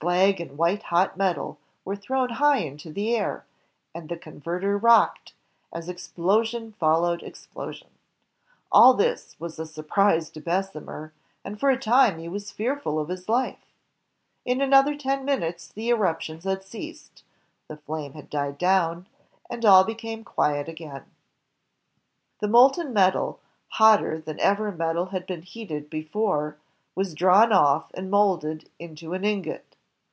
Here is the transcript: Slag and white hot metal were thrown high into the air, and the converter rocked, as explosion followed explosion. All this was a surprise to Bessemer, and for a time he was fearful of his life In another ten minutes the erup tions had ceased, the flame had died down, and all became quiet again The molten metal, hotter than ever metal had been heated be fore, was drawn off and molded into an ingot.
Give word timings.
Slag 0.00 0.40
and 0.40 0.56
white 0.56 0.84
hot 0.84 1.16
metal 1.16 1.58
were 1.84 1.96
thrown 1.96 2.28
high 2.34 2.58
into 2.58 2.92
the 2.92 3.16
air, 3.16 3.44
and 3.92 4.08
the 4.08 4.16
converter 4.16 4.78
rocked, 4.78 5.32
as 5.72 5.88
explosion 5.88 6.70
followed 6.78 7.20
explosion. 7.24 7.88
All 8.70 8.94
this 8.94 9.34
was 9.40 9.58
a 9.58 9.66
surprise 9.66 10.30
to 10.30 10.40
Bessemer, 10.40 11.12
and 11.44 11.58
for 11.58 11.68
a 11.68 11.76
time 11.76 12.20
he 12.20 12.28
was 12.28 12.52
fearful 12.52 12.96
of 13.00 13.08
his 13.08 13.28
life 13.28 13.58
In 14.44 14.60
another 14.60 14.96
ten 14.96 15.24
minutes 15.24 15.66
the 15.66 15.90
erup 15.90 16.20
tions 16.20 16.44
had 16.44 16.62
ceased, 16.62 17.24
the 17.66 17.76
flame 17.78 18.12
had 18.12 18.30
died 18.30 18.56
down, 18.56 19.08
and 19.50 19.64
all 19.64 19.82
became 19.82 20.22
quiet 20.22 20.68
again 20.68 21.06
The 22.40 22.46
molten 22.46 22.92
metal, 22.92 23.40
hotter 23.66 24.20
than 24.20 24.38
ever 24.38 24.70
metal 24.70 25.06
had 25.06 25.26
been 25.26 25.42
heated 25.42 25.90
be 25.90 26.02
fore, 26.04 26.56
was 26.94 27.14
drawn 27.14 27.52
off 27.52 27.90
and 27.94 28.08
molded 28.08 28.70
into 28.78 29.12
an 29.12 29.24
ingot. 29.24 29.64